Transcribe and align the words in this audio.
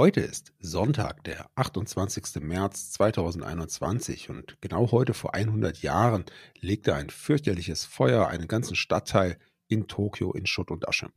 Heute 0.00 0.20
ist 0.20 0.54
Sonntag, 0.60 1.24
der 1.24 1.44
28. 1.56 2.40
März 2.40 2.92
2021 2.92 4.30
und 4.30 4.56
genau 4.62 4.92
heute 4.92 5.12
vor 5.12 5.34
100 5.34 5.82
Jahren 5.82 6.24
legte 6.58 6.94
ein 6.94 7.10
fürchterliches 7.10 7.84
Feuer 7.84 8.26
einen 8.28 8.48
ganzen 8.48 8.76
Stadtteil 8.76 9.36
in 9.68 9.88
Tokio 9.88 10.32
in 10.32 10.46
Schutt 10.46 10.70
und 10.70 10.88
Asche. 10.88 11.10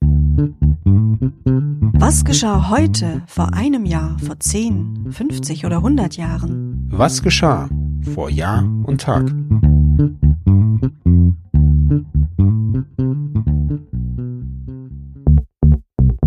Was 1.94 2.26
geschah 2.26 2.70
heute, 2.72 3.24
vor 3.26 3.54
einem 3.54 3.86
Jahr, 3.86 4.20
vor 4.20 4.38
10, 4.38 5.14
50 5.14 5.66
oder 5.66 5.78
100 5.78 6.18
Jahren? 6.18 6.86
Was 6.90 7.24
geschah 7.24 7.70
vor 8.14 8.30
Jahr 8.30 8.64
und 8.84 9.00
Tag? 9.00 9.30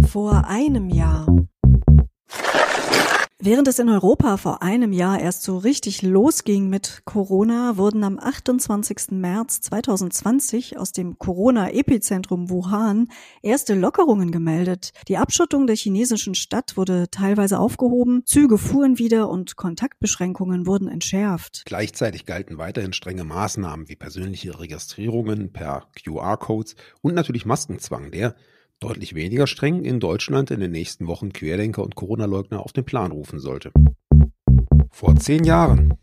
Vor 0.08 0.46
einem 0.46 0.88
Jahr. 0.88 1.15
Während 3.46 3.68
es 3.68 3.78
in 3.78 3.88
Europa 3.88 4.38
vor 4.38 4.60
einem 4.60 4.92
Jahr 4.92 5.20
erst 5.20 5.44
so 5.44 5.56
richtig 5.56 6.02
losging 6.02 6.68
mit 6.68 7.02
Corona, 7.04 7.76
wurden 7.76 8.02
am 8.02 8.18
28. 8.18 9.12
März 9.12 9.60
2020 9.60 10.78
aus 10.78 10.90
dem 10.90 11.16
Corona-Epizentrum 11.16 12.50
Wuhan 12.50 13.06
erste 13.42 13.76
Lockerungen 13.76 14.32
gemeldet. 14.32 14.90
Die 15.06 15.16
Abschottung 15.16 15.68
der 15.68 15.76
chinesischen 15.76 16.34
Stadt 16.34 16.76
wurde 16.76 17.08
teilweise 17.08 17.60
aufgehoben, 17.60 18.24
Züge 18.26 18.58
fuhren 18.58 18.98
wieder 18.98 19.28
und 19.28 19.54
Kontaktbeschränkungen 19.54 20.66
wurden 20.66 20.88
entschärft. 20.88 21.62
Gleichzeitig 21.66 22.26
galten 22.26 22.58
weiterhin 22.58 22.92
strenge 22.92 23.22
Maßnahmen 23.22 23.88
wie 23.88 23.94
persönliche 23.94 24.58
Registrierungen 24.58 25.52
per 25.52 25.86
QR-Codes 25.94 26.74
und 27.00 27.14
natürlich 27.14 27.46
Maskenzwang, 27.46 28.10
der 28.10 28.34
deutlich 28.80 29.14
weniger 29.14 29.46
streng 29.46 29.84
in 29.84 30.00
Deutschland 30.00 30.50
in 30.50 30.60
den 30.60 30.72
nächsten 30.72 31.06
Wochen 31.06 31.32
Querdenker 31.32 31.82
und 31.82 31.94
Corona-Leugner 31.94 32.60
auf 32.60 32.72
den 32.72 32.84
Plan 32.84 33.12
rufen 33.12 33.38
sollte. 33.38 33.72
Vor 34.90 35.16
zehn 35.16 35.44
Jahren. 35.44 35.94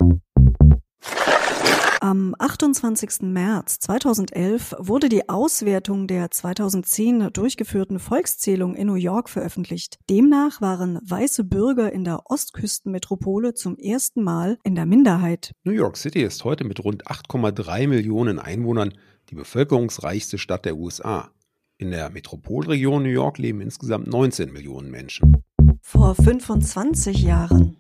Am 2.04 2.36
28. 2.38 3.22
März 3.22 3.80
2011 3.80 4.76
wurde 4.78 5.08
die 5.08 5.30
Auswertung 5.30 6.06
der 6.06 6.30
2010 6.30 7.30
durchgeführten 7.32 7.98
Volkszählung 7.98 8.76
in 8.76 8.88
New 8.88 8.96
York 8.96 9.30
veröffentlicht. 9.30 10.00
Demnach 10.10 10.60
waren 10.60 11.00
weiße 11.02 11.46
Bürger 11.46 11.94
in 11.94 12.04
der 12.04 12.30
Ostküstenmetropole 12.30 13.54
zum 13.54 13.78
ersten 13.78 14.22
Mal 14.22 14.58
in 14.66 14.76
der 14.76 14.86
Minderheit. 14.86 15.54
New 15.64 15.72
York 15.72 15.96
City 15.96 16.24
ist 16.24 16.44
heute 16.44 16.66
mit 16.66 16.84
rund 16.84 17.08
8,3 17.08 17.88
Millionen 17.88 18.38
Einwohnern 18.38 18.94
die 19.30 19.36
bevölkerungsreichste 19.36 20.38
Stadt 20.38 20.66
der 20.66 20.76
USA. 20.76 21.32
In 21.84 21.92
der 21.92 22.10
Metropolregion 22.12 23.04
New 23.04 23.10
York 23.10 23.40
leben 23.40 23.60
insgesamt 23.60 24.08
19 24.08 24.54
Millionen 24.54 24.90
Menschen. 24.90 25.44
Vor 25.82 26.16
25 26.16 27.24
Jahren. 27.24 27.76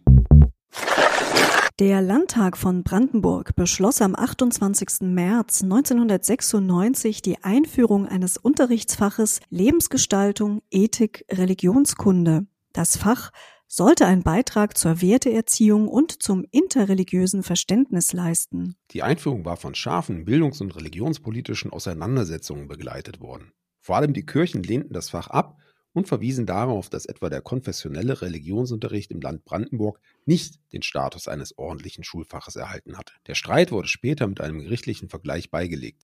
Der 1.80 2.02
Landtag 2.02 2.58
von 2.58 2.84
Brandenburg 2.84 3.56
beschloss 3.56 4.02
am 4.02 4.14
28. 4.14 5.04
März 5.04 5.64
1996 5.64 7.22
die 7.22 7.42
Einführung 7.46 8.06
eines 8.06 8.36
Unterrichtsfaches 8.36 9.40
Lebensgestaltung, 9.50 10.62
Ethik, 10.70 11.24
Religionskunde. 11.32 12.46
Das 12.74 12.98
Fach 12.98 13.32
sollte 13.70 14.06
einen 14.06 14.24
Beitrag 14.24 14.78
zur 14.78 15.02
Werteerziehung 15.02 15.88
und 15.88 16.22
zum 16.22 16.46
interreligiösen 16.52 17.42
Verständnis 17.42 18.12
leisten. 18.12 18.76
Die 18.92 19.02
Einführung 19.02 19.46
war 19.46 19.56
von 19.56 19.76
scharfen 19.76 20.26
bildungs- 20.26 20.60
und 20.60 20.76
religionspolitischen 20.76 21.72
Auseinandersetzungen 21.72 22.68
begleitet 22.68 23.22
worden. 23.22 23.54
Vor 23.84 23.98
allem 23.98 24.14
die 24.14 24.26
Kirchen 24.26 24.64
lehnten 24.64 24.94
das 24.94 25.10
Fach 25.10 25.28
ab 25.28 25.58
und 25.92 26.08
verwiesen 26.08 26.46
darauf, 26.46 26.90
dass 26.90 27.06
etwa 27.06 27.30
der 27.30 27.42
konfessionelle 27.42 28.22
Religionsunterricht 28.22 29.12
im 29.12 29.20
Land 29.20 29.44
Brandenburg 29.44 30.00
nicht 30.26 30.62
den 30.72 30.84
Status 30.84 31.28
eines 31.28 31.58
ordentlichen 31.58 32.06
Schulfaches 32.06 32.56
erhalten 32.56 32.98
hatte. 32.98 33.12
Der 33.28 33.36
Streit 33.36 33.74
wurde 33.74 33.90
später 33.90 34.26
mit 34.26 34.40
einem 34.40 34.60
gerichtlichen 34.60 35.10
Vergleich 35.10 35.52
beigelegt. 35.52 36.02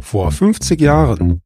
Vor 0.00 0.32
50 0.32 0.80
Jahren 0.80 1.42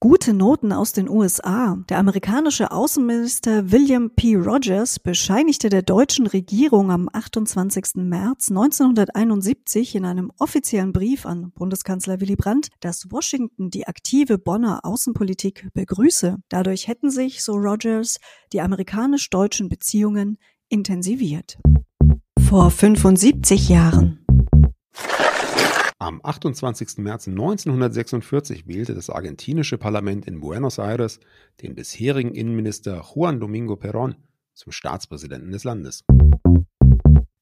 Gute 0.00 0.32
Noten 0.32 0.72
aus 0.72 0.92
den 0.92 1.08
USA. 1.08 1.76
Der 1.88 1.98
amerikanische 1.98 2.70
Außenminister 2.70 3.72
William 3.72 4.10
P. 4.14 4.36
Rogers 4.36 5.00
bescheinigte 5.00 5.70
der 5.70 5.82
deutschen 5.82 6.28
Regierung 6.28 6.92
am 6.92 7.08
28. 7.12 7.96
März 7.96 8.48
1971 8.48 9.96
in 9.96 10.04
einem 10.04 10.30
offiziellen 10.38 10.92
Brief 10.92 11.26
an 11.26 11.50
Bundeskanzler 11.50 12.20
Willy 12.20 12.36
Brandt, 12.36 12.68
dass 12.78 13.10
Washington 13.10 13.70
die 13.70 13.88
aktive 13.88 14.38
Bonner 14.38 14.84
Außenpolitik 14.84 15.66
begrüße. 15.74 16.36
Dadurch 16.48 16.86
hätten 16.86 17.10
sich, 17.10 17.42
so 17.42 17.54
Rogers, 17.54 18.20
die 18.52 18.60
amerikanisch-deutschen 18.60 19.68
Beziehungen 19.68 20.38
intensiviert. 20.68 21.58
Vor 22.48 22.70
75 22.70 23.68
Jahren. 23.68 24.17
Am 26.08 26.20
28. 26.22 26.96
März 27.04 27.28
1946 27.28 28.66
wählte 28.66 28.94
das 28.94 29.10
argentinische 29.10 29.76
Parlament 29.76 30.26
in 30.26 30.40
Buenos 30.40 30.78
Aires 30.78 31.20
den 31.60 31.74
bisherigen 31.74 32.34
Innenminister 32.34 33.04
Juan 33.14 33.40
Domingo 33.40 33.74
Perón 33.74 34.14
zum 34.54 34.72
Staatspräsidenten 34.72 35.52
des 35.52 35.64
Landes. 35.64 36.06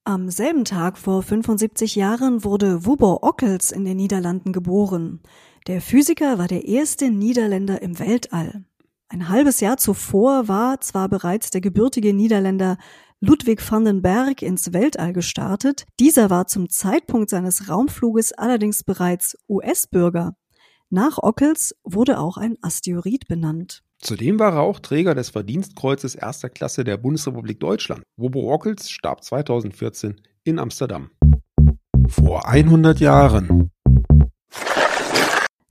Am 0.02 0.30
selben 0.30 0.64
Tag 0.64 0.98
vor 0.98 1.22
75 1.22 1.94
Jahren 1.94 2.42
wurde 2.42 2.84
Wubo 2.84 3.20
Ockels 3.22 3.70
in 3.70 3.84
den 3.84 3.98
Niederlanden 3.98 4.52
geboren. 4.52 5.20
Der 5.68 5.80
Physiker 5.80 6.38
war 6.38 6.48
der 6.48 6.66
erste 6.66 7.08
Niederländer 7.12 7.82
im 7.82 8.00
Weltall. 8.00 8.64
Ein 9.08 9.28
halbes 9.28 9.60
Jahr 9.60 9.76
zuvor 9.76 10.48
war 10.48 10.80
zwar 10.80 11.08
bereits 11.08 11.50
der 11.50 11.60
gebürtige 11.60 12.12
Niederländer 12.12 12.76
Ludwig 13.20 13.62
van 13.70 13.84
den 13.84 14.02
Berg 14.02 14.42
ins 14.42 14.72
Weltall 14.72 15.12
gestartet. 15.12 15.86
Dieser 16.00 16.28
war 16.28 16.48
zum 16.48 16.68
Zeitpunkt 16.68 17.30
seines 17.30 17.68
Raumfluges 17.68 18.32
allerdings 18.32 18.82
bereits 18.82 19.38
US-Bürger. 19.48 20.36
Nach 20.90 21.18
Ockels 21.18 21.74
wurde 21.84 22.18
auch 22.18 22.36
ein 22.36 22.56
Asteroid 22.62 23.28
benannt. 23.28 23.84
Zudem 23.98 24.40
war 24.40 24.54
er 24.54 24.60
auch 24.60 24.80
Träger 24.80 25.14
des 25.14 25.30
Verdienstkreuzes 25.30 26.16
erster 26.16 26.50
Klasse 26.50 26.82
der 26.82 26.96
Bundesrepublik 26.96 27.60
Deutschland. 27.60 28.02
Wobo 28.16 28.52
Ockels 28.52 28.90
starb 28.90 29.22
2014 29.22 30.20
in 30.42 30.58
Amsterdam. 30.58 31.10
Vor 32.08 32.48
100 32.48 32.98
Jahren. 32.98 33.70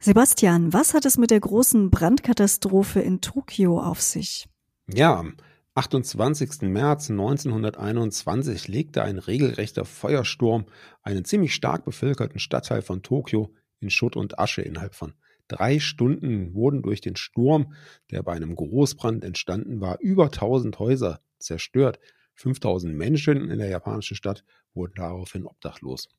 Sebastian, 0.05 0.71
was 0.71 0.93
hat 0.93 1.03
es 1.07 1.17
mit 1.17 1.31
der 1.31 1.39
großen 1.39 1.89
Brandkatastrophe 1.89 2.99
in 2.99 3.21
Tokio 3.21 3.81
auf 3.81 4.01
sich? 4.03 4.47
Ja, 4.87 5.17
am 5.17 5.35
28. 5.73 6.61
März 6.61 7.09
1921 7.09 8.67
legte 8.67 9.01
ein 9.01 9.17
regelrechter 9.17 9.83
Feuersturm 9.83 10.65
einen 11.01 11.25
ziemlich 11.25 11.55
stark 11.55 11.85
bevölkerten 11.85 12.37
Stadtteil 12.37 12.83
von 12.83 13.01
Tokio 13.01 13.51
in 13.79 13.89
Schutt 13.89 14.15
und 14.15 14.37
Asche 14.37 14.61
innerhalb 14.61 14.93
von 14.93 15.15
drei 15.47 15.79
Stunden 15.79 16.53
wurden 16.53 16.83
durch 16.83 17.01
den 17.01 17.15
Sturm, 17.15 17.73
der 18.11 18.21
bei 18.21 18.33
einem 18.33 18.53
Großbrand 18.53 19.23
entstanden 19.23 19.81
war, 19.81 19.99
über 20.01 20.25
1000 20.25 20.77
Häuser 20.77 21.19
zerstört. 21.39 21.97
5000 22.35 22.93
Menschen 22.93 23.49
in 23.49 23.57
der 23.57 23.69
japanischen 23.69 24.15
Stadt 24.15 24.43
wurden 24.75 24.93
daraufhin 24.97 25.47
obdachlos. 25.47 26.09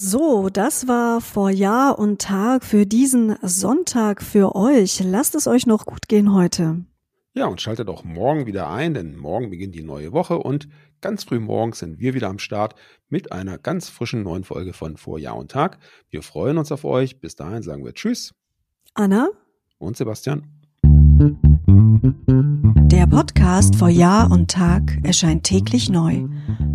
So, 0.00 0.48
das 0.48 0.86
war 0.86 1.20
vor 1.20 1.50
Jahr 1.50 1.98
und 1.98 2.20
Tag 2.20 2.62
für 2.62 2.86
diesen 2.86 3.34
Sonntag 3.42 4.22
für 4.22 4.54
euch. 4.54 5.02
Lasst 5.02 5.34
es 5.34 5.48
euch 5.48 5.66
noch 5.66 5.86
gut 5.86 6.06
gehen 6.06 6.32
heute. 6.32 6.84
Ja, 7.34 7.46
und 7.46 7.60
schaltet 7.60 7.88
auch 7.88 8.04
morgen 8.04 8.46
wieder 8.46 8.70
ein, 8.70 8.94
denn 8.94 9.16
morgen 9.16 9.50
beginnt 9.50 9.74
die 9.74 9.82
neue 9.82 10.12
Woche 10.12 10.38
und 10.38 10.68
ganz 11.00 11.24
früh 11.24 11.40
morgens 11.40 11.80
sind 11.80 11.98
wir 11.98 12.14
wieder 12.14 12.28
am 12.28 12.38
Start 12.38 12.76
mit 13.08 13.32
einer 13.32 13.58
ganz 13.58 13.88
frischen 13.88 14.22
neuen 14.22 14.44
Folge 14.44 14.72
von 14.72 14.96
Vor 14.96 15.18
Jahr 15.18 15.36
und 15.36 15.50
Tag. 15.50 15.80
Wir 16.10 16.22
freuen 16.22 16.58
uns 16.58 16.70
auf 16.70 16.84
euch. 16.84 17.18
Bis 17.18 17.34
dahin 17.34 17.64
sagen 17.64 17.84
wir 17.84 17.92
Tschüss. 17.92 18.32
Anna 18.94 19.30
und 19.78 19.96
Sebastian. 19.96 20.44
Der 22.86 23.08
Podcast 23.08 23.74
vor 23.74 23.88
Jahr 23.88 24.30
und 24.30 24.48
Tag 24.48 24.96
erscheint 25.02 25.42
täglich 25.42 25.90
neu. 25.90 26.28